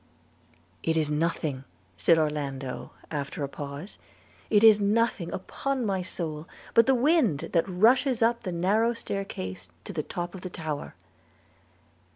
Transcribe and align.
'It 0.81 0.97
is 0.97 1.11
nothing,' 1.11 1.63
said 1.95 2.17
Orlando, 2.17 2.89
after 3.11 3.43
a 3.43 3.47
pause, 3.47 3.99
'it 4.49 4.63
is 4.63 4.79
nothing, 4.81 5.31
upon 5.31 5.85
my 5.85 6.01
soul, 6.01 6.47
but 6.73 6.87
the 6.87 6.95
wind 6.95 7.51
that 7.53 7.69
rushes 7.69 8.23
up 8.23 8.41
the 8.41 8.51
narrow 8.51 8.93
stair 8.95 9.23
case 9.23 9.69
to 9.83 9.93
the 9.93 10.01
top 10.01 10.33
of 10.33 10.41
the 10.41 10.49
tower.' 10.49 10.95